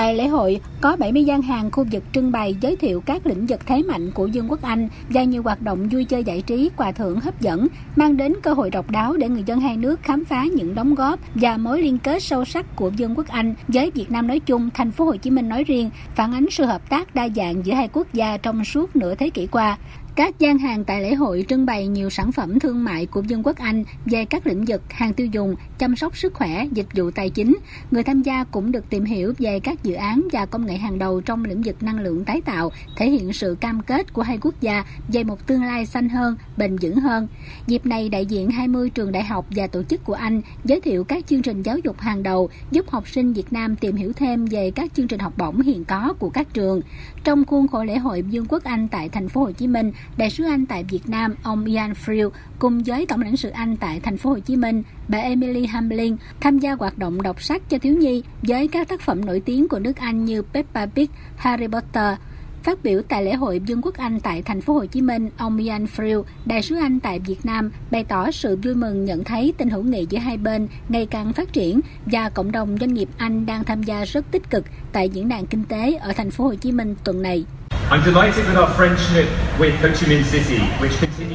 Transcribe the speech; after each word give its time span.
Tại 0.00 0.14
lễ 0.14 0.26
hội, 0.26 0.60
có 0.80 0.96
70 0.96 1.24
gian 1.24 1.42
hàng 1.42 1.70
khu 1.70 1.86
vực 1.92 2.02
trưng 2.12 2.32
bày 2.32 2.56
giới 2.60 2.76
thiệu 2.76 3.00
các 3.00 3.26
lĩnh 3.26 3.46
vực 3.46 3.66
thế 3.66 3.82
mạnh 3.82 4.10
của 4.10 4.26
Dương 4.26 4.50
quốc 4.50 4.62
Anh 4.62 4.88
và 5.08 5.22
nhiều 5.22 5.42
hoạt 5.42 5.62
động 5.62 5.88
vui 5.88 6.04
chơi 6.04 6.24
giải 6.24 6.42
trí, 6.42 6.70
quà 6.76 6.92
thưởng 6.92 7.20
hấp 7.20 7.40
dẫn, 7.40 7.66
mang 7.96 8.16
đến 8.16 8.32
cơ 8.42 8.52
hội 8.52 8.70
độc 8.70 8.90
đáo 8.90 9.16
để 9.16 9.28
người 9.28 9.42
dân 9.46 9.60
hai 9.60 9.76
nước 9.76 10.02
khám 10.02 10.24
phá 10.24 10.44
những 10.44 10.74
đóng 10.74 10.94
góp 10.94 11.20
và 11.34 11.56
mối 11.56 11.82
liên 11.82 11.98
kết 11.98 12.22
sâu 12.22 12.44
sắc 12.44 12.76
của 12.76 12.90
Dương 12.96 13.14
quốc 13.16 13.28
Anh 13.28 13.54
với 13.68 13.90
Việt 13.90 14.10
Nam 14.10 14.26
nói 14.26 14.40
chung, 14.40 14.70
thành 14.74 14.90
phố 14.90 15.04
Hồ 15.04 15.16
Chí 15.16 15.30
Minh 15.30 15.48
nói 15.48 15.64
riêng, 15.64 15.90
phản 16.14 16.32
ánh 16.32 16.46
sự 16.50 16.64
hợp 16.64 16.90
tác 16.90 17.14
đa 17.14 17.28
dạng 17.28 17.66
giữa 17.66 17.74
hai 17.74 17.88
quốc 17.92 18.06
gia 18.12 18.36
trong 18.36 18.64
suốt 18.64 18.96
nửa 18.96 19.14
thế 19.14 19.30
kỷ 19.30 19.46
qua. 19.46 19.78
Các 20.20 20.38
gian 20.38 20.58
hàng 20.58 20.84
tại 20.84 21.02
lễ 21.02 21.14
hội 21.14 21.44
trưng 21.48 21.66
bày 21.66 21.86
nhiều 21.86 22.10
sản 22.10 22.32
phẩm 22.32 22.60
thương 22.60 22.84
mại 22.84 23.06
của 23.06 23.22
Vương 23.22 23.42
quốc 23.42 23.56
Anh 23.56 23.84
về 24.04 24.24
các 24.24 24.46
lĩnh 24.46 24.64
vực 24.64 24.82
hàng 24.88 25.12
tiêu 25.12 25.26
dùng, 25.26 25.54
chăm 25.78 25.96
sóc 25.96 26.16
sức 26.16 26.34
khỏe, 26.34 26.66
dịch 26.72 26.86
vụ 26.94 27.10
tài 27.10 27.30
chính. 27.30 27.56
Người 27.90 28.02
tham 28.02 28.22
gia 28.22 28.44
cũng 28.44 28.72
được 28.72 28.90
tìm 28.90 29.04
hiểu 29.04 29.32
về 29.38 29.60
các 29.60 29.82
dự 29.82 29.94
án 29.94 30.28
và 30.32 30.46
công 30.46 30.66
nghệ 30.66 30.76
hàng 30.76 30.98
đầu 30.98 31.20
trong 31.20 31.44
lĩnh 31.44 31.62
vực 31.62 31.82
năng 31.82 32.00
lượng 32.00 32.24
tái 32.24 32.40
tạo, 32.40 32.72
thể 32.96 33.10
hiện 33.10 33.32
sự 33.32 33.56
cam 33.60 33.80
kết 33.80 34.12
của 34.12 34.22
hai 34.22 34.38
quốc 34.38 34.54
gia 34.60 34.84
về 35.08 35.24
một 35.24 35.46
tương 35.46 35.64
lai 35.64 35.86
xanh 35.86 36.08
hơn, 36.08 36.36
bền 36.56 36.76
vững 36.76 36.96
hơn. 36.96 37.28
Dịp 37.66 37.86
này, 37.86 38.08
đại 38.08 38.26
diện 38.26 38.50
20 38.50 38.90
trường 38.90 39.12
đại 39.12 39.24
học 39.24 39.46
và 39.50 39.66
tổ 39.66 39.82
chức 39.82 40.04
của 40.04 40.14
Anh 40.14 40.42
giới 40.64 40.80
thiệu 40.80 41.04
các 41.04 41.26
chương 41.26 41.42
trình 41.42 41.62
giáo 41.62 41.78
dục 41.78 42.00
hàng 42.00 42.22
đầu 42.22 42.48
giúp 42.70 42.90
học 42.90 43.08
sinh 43.08 43.32
Việt 43.32 43.52
Nam 43.52 43.76
tìm 43.76 43.96
hiểu 43.96 44.12
thêm 44.12 44.44
về 44.44 44.70
các 44.70 44.90
chương 44.94 45.08
trình 45.08 45.20
học 45.20 45.32
bổng 45.36 45.60
hiện 45.60 45.84
có 45.84 46.14
của 46.18 46.30
các 46.30 46.54
trường. 46.54 46.80
Trong 47.24 47.44
khuôn 47.44 47.68
khổ 47.68 47.84
lễ 47.84 47.98
hội 47.98 48.22
Vương 48.22 48.46
quốc 48.48 48.64
Anh 48.64 48.88
tại 48.88 49.08
thành 49.08 49.28
phố 49.28 49.40
Hồ 49.40 49.52
Chí 49.52 49.66
Minh, 49.66 49.92
Đại 50.16 50.30
sứ 50.30 50.44
Anh 50.44 50.66
tại 50.66 50.84
Việt 50.84 51.08
Nam, 51.08 51.34
ông 51.42 51.64
Ian 51.64 51.92
Friel 51.92 52.30
cùng 52.58 52.82
với 52.82 53.06
Tổng 53.06 53.22
lãnh 53.22 53.36
sự 53.36 53.50
Anh 53.50 53.76
tại 53.76 54.00
thành 54.00 54.16
phố 54.16 54.30
Hồ 54.30 54.38
Chí 54.38 54.56
Minh, 54.56 54.82
bà 55.08 55.18
Emily 55.18 55.66
Hamlin 55.66 56.16
tham 56.40 56.58
gia 56.58 56.72
hoạt 56.72 56.98
động 56.98 57.22
đọc 57.22 57.42
sách 57.42 57.62
cho 57.70 57.78
thiếu 57.78 57.96
nhi 57.96 58.22
với 58.42 58.68
các 58.68 58.88
tác 58.88 59.00
phẩm 59.00 59.24
nổi 59.24 59.40
tiếng 59.40 59.68
của 59.68 59.78
nước 59.78 59.96
Anh 59.96 60.24
như 60.24 60.42
Peppa 60.42 60.86
Pig, 60.86 61.10
Harry 61.36 61.66
Potter. 61.66 62.14
Phát 62.62 62.82
biểu 62.82 63.02
tại 63.08 63.24
lễ 63.24 63.34
hội 63.34 63.58
Vương 63.68 63.82
quốc 63.82 63.94
Anh 63.96 64.20
tại 64.20 64.42
thành 64.42 64.60
phố 64.60 64.74
Hồ 64.74 64.86
Chí 64.86 65.02
Minh, 65.02 65.30
ông 65.36 65.56
Ian 65.56 65.84
Friel, 65.84 66.22
đại 66.46 66.62
sứ 66.62 66.76
Anh 66.76 67.00
tại 67.00 67.18
Việt 67.18 67.46
Nam, 67.46 67.70
bày 67.90 68.04
tỏ 68.04 68.30
sự 68.30 68.56
vui 68.56 68.74
mừng 68.74 69.04
nhận 69.04 69.24
thấy 69.24 69.54
tình 69.58 69.70
hữu 69.70 69.82
nghị 69.82 70.06
giữa 70.10 70.18
hai 70.18 70.36
bên 70.36 70.68
ngày 70.88 71.06
càng 71.06 71.32
phát 71.32 71.52
triển 71.52 71.80
và 72.06 72.30
cộng 72.30 72.52
đồng 72.52 72.76
doanh 72.80 72.94
nghiệp 72.94 73.08
Anh 73.16 73.46
đang 73.46 73.64
tham 73.64 73.82
gia 73.82 74.04
rất 74.04 74.30
tích 74.30 74.50
cực 74.50 74.64
tại 74.92 75.08
diễn 75.08 75.28
đàn 75.28 75.46
kinh 75.46 75.64
tế 75.64 75.94
ở 75.94 76.12
thành 76.12 76.30
phố 76.30 76.44
Hồ 76.44 76.54
Chí 76.54 76.72
Minh 76.72 76.94
tuần 77.04 77.22
này. 77.22 77.44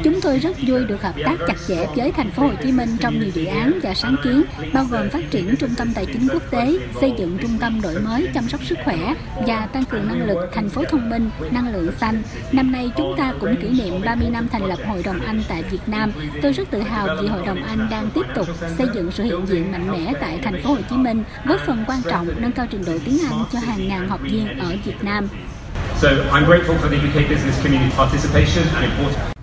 Chúng 0.03 0.21
tôi 0.21 0.39
rất 0.39 0.57
vui 0.67 0.85
được 0.85 1.01
hợp 1.01 1.15
tác 1.25 1.35
chặt 1.47 1.55
chẽ 1.67 1.87
với 1.95 2.11
thành 2.11 2.31
phố 2.31 2.43
Hồ 2.43 2.51
Chí 2.63 2.71
Minh 2.71 2.97
trong 2.99 3.19
nhiều 3.19 3.29
dự 3.33 3.45
án 3.45 3.79
và 3.83 3.93
sáng 3.93 4.15
kiến, 4.23 4.43
bao 4.73 4.85
gồm 4.85 5.09
phát 5.09 5.31
triển 5.31 5.55
trung 5.55 5.69
tâm 5.77 5.93
tài 5.93 6.05
chính 6.05 6.27
quốc 6.33 6.43
tế, 6.51 6.77
xây 7.01 7.13
dựng 7.17 7.37
trung 7.41 7.57
tâm 7.59 7.81
đổi 7.81 7.99
mới 7.99 8.27
chăm 8.33 8.49
sóc 8.49 8.61
sức 8.63 8.77
khỏe 8.85 9.13
và 9.47 9.65
tăng 9.65 9.85
cường 9.85 10.07
năng 10.07 10.27
lực 10.27 10.37
thành 10.53 10.69
phố 10.69 10.83
thông 10.89 11.09
minh, 11.09 11.29
năng 11.51 11.73
lượng 11.73 11.91
xanh. 11.99 12.21
Năm 12.51 12.71
nay 12.71 12.91
chúng 12.97 13.15
ta 13.17 13.33
cũng 13.39 13.55
kỷ 13.61 13.67
niệm 13.67 14.01
30 14.05 14.29
năm 14.29 14.47
thành 14.51 14.65
lập 14.65 14.79
Hội 14.87 15.03
đồng 15.03 15.19
Anh 15.19 15.43
tại 15.47 15.63
Việt 15.63 15.87
Nam. 15.87 16.11
Tôi 16.41 16.53
rất 16.53 16.71
tự 16.71 16.81
hào 16.81 17.07
vì 17.21 17.27
Hội 17.27 17.45
đồng 17.45 17.63
Anh 17.63 17.87
đang 17.91 18.09
tiếp 18.13 18.25
tục 18.35 18.47
xây 18.77 18.87
dựng 18.95 19.11
sự 19.11 19.23
hiện 19.23 19.45
diện 19.47 19.71
mạnh 19.71 19.91
mẽ 19.91 20.13
tại 20.21 20.39
thành 20.43 20.63
phố 20.63 20.69
Hồ 20.69 20.79
Chí 20.89 20.95
Minh, 20.95 21.23
góp 21.45 21.59
phần 21.65 21.83
quan 21.87 21.99
trọng 22.09 22.27
nâng 22.37 22.51
cao 22.51 22.65
trình 22.71 22.85
độ 22.85 22.93
tiếng 23.05 23.19
Anh 23.29 23.43
cho 23.53 23.59
hàng 23.59 23.87
ngàn 23.87 24.09
học 24.09 24.19
viên 24.23 24.59
ở 24.59 24.75
Việt 24.85 25.03
Nam. 25.03 25.27
So 26.05 26.21
I'm 26.29 26.45
grateful 26.45 26.77
for 26.77 26.87
the 26.87 26.97
UK 26.97 27.27
business 27.27 27.59
community 27.63 27.89
participation 27.95 28.61
and 28.75 28.85
important 28.85 29.34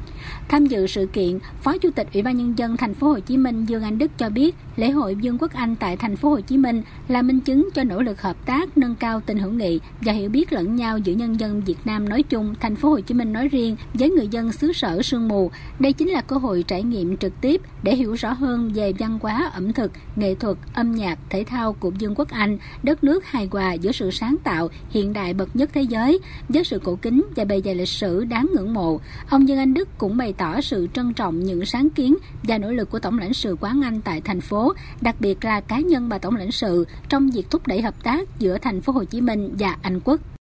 Tham 0.52 0.66
dự 0.66 0.86
sự 0.86 1.06
kiện, 1.06 1.38
Phó 1.62 1.78
Chủ 1.78 1.90
tịch 1.90 2.06
Ủy 2.12 2.22
ban 2.22 2.36
nhân 2.36 2.58
dân 2.58 2.76
thành 2.76 2.94
phố 2.94 3.08
Hồ 3.08 3.18
Chí 3.18 3.36
Minh 3.36 3.64
Dương 3.64 3.82
Anh 3.82 3.98
Đức 3.98 4.18
cho 4.18 4.28
biết, 4.30 4.54
lễ 4.76 4.90
hội 4.90 5.16
Dương 5.20 5.38
quốc 5.40 5.52
Anh 5.52 5.76
tại 5.76 5.96
thành 5.96 6.16
phố 6.16 6.30
Hồ 6.30 6.40
Chí 6.40 6.58
Minh 6.58 6.82
là 7.08 7.22
minh 7.22 7.40
chứng 7.40 7.68
cho 7.74 7.84
nỗ 7.84 8.02
lực 8.02 8.22
hợp 8.22 8.46
tác 8.46 8.78
nâng 8.78 8.94
cao 8.94 9.20
tình 9.26 9.38
hữu 9.38 9.52
nghị 9.52 9.80
và 10.00 10.12
hiểu 10.12 10.30
biết 10.30 10.52
lẫn 10.52 10.76
nhau 10.76 10.98
giữa 10.98 11.12
nhân 11.12 11.40
dân 11.40 11.60
Việt 11.60 11.76
Nam 11.84 12.08
nói 12.08 12.22
chung, 12.22 12.54
thành 12.60 12.76
phố 12.76 12.90
Hồ 12.90 13.00
Chí 13.00 13.14
Minh 13.14 13.32
nói 13.32 13.48
riêng 13.48 13.76
với 13.94 14.10
người 14.10 14.28
dân 14.28 14.52
xứ 14.52 14.72
sở 14.72 15.02
sương 15.02 15.28
mù. 15.28 15.50
Đây 15.78 15.92
chính 15.92 16.08
là 16.08 16.20
cơ 16.20 16.36
hội 16.36 16.64
trải 16.68 16.82
nghiệm 16.82 17.16
trực 17.16 17.40
tiếp 17.40 17.60
để 17.82 17.96
hiểu 17.96 18.12
rõ 18.12 18.32
hơn 18.32 18.70
về 18.74 18.92
văn 18.98 19.18
hóa, 19.22 19.50
ẩm 19.54 19.72
thực, 19.72 19.92
nghệ 20.16 20.34
thuật, 20.34 20.56
âm 20.74 20.92
nhạc, 20.92 21.18
thể 21.30 21.44
thao 21.44 21.72
của 21.72 21.92
Dương 21.98 22.14
quốc 22.14 22.28
Anh, 22.28 22.58
đất 22.82 23.04
nước 23.04 23.24
hài 23.24 23.48
hòa 23.50 23.72
giữa 23.72 23.92
sự 23.92 24.10
sáng 24.10 24.36
tạo, 24.44 24.68
hiện 24.90 25.12
đại 25.12 25.34
bậc 25.34 25.56
nhất 25.56 25.70
thế 25.72 25.82
giới, 25.82 26.18
với 26.48 26.64
sự 26.64 26.80
cổ 26.84 26.98
kính 27.02 27.22
và 27.36 27.44
bề 27.44 27.60
dày 27.64 27.74
lịch 27.74 27.88
sử 27.88 28.24
đáng 28.24 28.48
ngưỡng 28.54 28.74
mộ. 28.74 29.00
Ông 29.30 29.48
Dương 29.48 29.58
Anh 29.58 29.74
Đức 29.74 29.88
cũng 29.98 30.16
bày 30.16 30.32
tỏ 30.32 30.41
tỏ 30.42 30.60
sự 30.60 30.88
trân 30.94 31.14
trọng 31.14 31.40
những 31.40 31.64
sáng 31.64 31.90
kiến 31.90 32.16
và 32.42 32.58
nỗ 32.58 32.72
lực 32.72 32.90
của 32.90 32.98
Tổng 32.98 33.18
lãnh 33.18 33.34
sự 33.34 33.56
quán 33.60 33.82
Anh 33.84 34.00
tại 34.00 34.20
thành 34.20 34.40
phố, 34.40 34.72
đặc 35.00 35.16
biệt 35.20 35.44
là 35.44 35.60
cá 35.60 35.80
nhân 35.80 36.08
bà 36.08 36.18
Tổng 36.18 36.36
lãnh 36.36 36.52
sự 36.52 36.86
trong 37.08 37.30
việc 37.30 37.50
thúc 37.50 37.66
đẩy 37.66 37.82
hợp 37.82 38.04
tác 38.04 38.38
giữa 38.38 38.58
thành 38.58 38.80
phố 38.80 38.92
Hồ 38.92 39.04
Chí 39.04 39.20
Minh 39.20 39.54
và 39.58 39.76
Anh 39.82 40.00
Quốc. 40.04 40.20